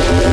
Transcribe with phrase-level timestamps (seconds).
[0.00, 0.29] Yeah.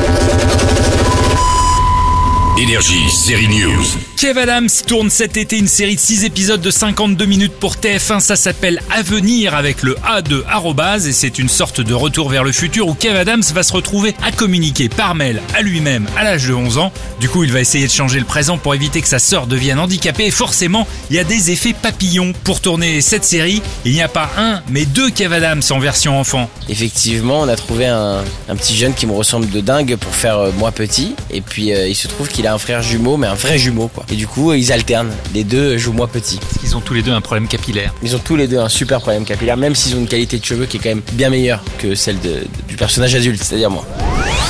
[2.58, 3.84] Énergie, série news.
[4.16, 8.18] Kev Adams tourne cet été une série de 6 épisodes de 52 minutes pour TF1.
[8.18, 12.42] Ça s'appelle Avenir avec le A de arrobase et c'est une sorte de retour vers
[12.42, 16.24] le futur où Kev Adams va se retrouver à communiquer par mail à lui-même à
[16.24, 16.92] l'âge de 11 ans.
[17.20, 19.78] Du coup, il va essayer de changer le présent pour éviter que sa sœur devienne
[19.78, 22.32] handicapée et forcément, il y a des effets papillons.
[22.42, 26.18] Pour tourner cette série, il n'y a pas un, mais deux Kev Adams en version
[26.18, 26.50] enfant.
[26.68, 30.38] Effectivement, on a trouvé un, un petit jeune qui me ressemble de dingue pour faire
[30.38, 31.14] euh, moi petit.
[31.30, 33.88] Et puis euh, il se trouve qu'il a un frère jumeau, mais un vrai jumeau
[33.88, 34.04] quoi.
[34.10, 35.12] Et du coup, ils alternent.
[35.34, 36.40] Les deux jouent moi petit.
[36.64, 37.94] Ils ont tous les deux un problème capillaire.
[38.02, 40.44] Ils ont tous les deux un super problème capillaire, même s'ils ont une qualité de
[40.44, 43.86] cheveux qui est quand même bien meilleure que celle de- du personnage adulte, c'est-à-dire moi.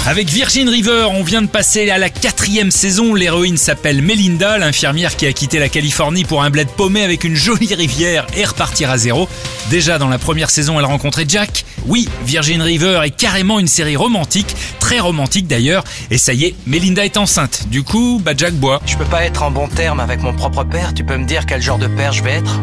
[0.07, 3.15] Avec Virgin River, on vient de passer à la quatrième saison.
[3.15, 7.35] L'héroïne s'appelle Melinda, l'infirmière qui a quitté la Californie pour un bled paumé avec une
[7.35, 9.29] jolie rivière et repartir à zéro.
[9.69, 11.67] Déjà dans la première saison, elle rencontrait Jack.
[11.87, 15.85] Oui, Virgin River est carrément une série romantique, très romantique d'ailleurs.
[16.11, 17.69] Et ça y est, Melinda est enceinte.
[17.69, 18.81] Du coup, bah Jack boit.
[18.87, 21.45] Je peux pas être en bon terme avec mon propre père, tu peux me dire
[21.45, 22.61] quel genre de père je vais être?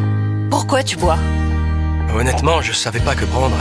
[0.50, 1.20] Pourquoi tu bois?
[2.18, 3.56] Honnêtement, je savais pas que prendre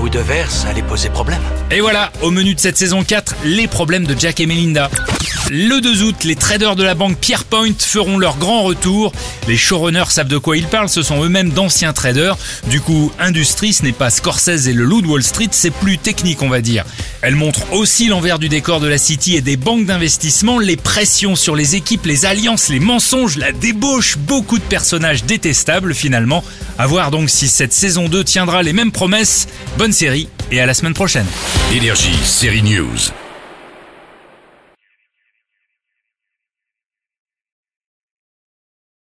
[0.00, 1.40] ou deux verres, ça allait poser problème.
[1.70, 4.90] Et voilà, au menu de cette saison 4, les problèmes de Jack et Melinda.
[5.50, 9.12] Le 2 août, les traders de la banque Pierrepoint feront leur grand retour.
[9.48, 12.36] Les showrunners savent de quoi ils parlent, ce sont eux-mêmes d'anciens traders.
[12.68, 15.98] Du coup, Industrie, ce n'est pas Scorsese et le loup de Wall Street, c'est plus
[15.98, 16.84] technique on va dire.
[17.20, 21.36] Elle montre aussi l'envers du décor de la City et des banques d'investissement, les pressions
[21.36, 26.44] sur les équipes, les alliances, les mensonges, la débauche, beaucoup de personnages détestables finalement.
[26.78, 29.46] À voir donc si cette saison 2 tiendra les mêmes promesses.
[29.78, 31.26] Bonne série et à la semaine prochaine.
[31.72, 33.21] Énergie, série news.